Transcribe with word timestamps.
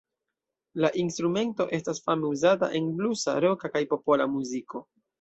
La 0.85 0.89
instrumento 1.03 1.69
estas 1.79 2.03
fame 2.07 2.31
uzata 2.39 2.73
en 2.83 2.91
blusa, 3.03 3.39
roka, 3.49 3.75
kaj 3.77 3.87
popola 3.97 4.33
muziko. 4.37 4.87